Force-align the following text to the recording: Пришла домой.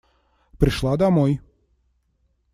Пришла 0.57 0.97
домой. 0.97 1.39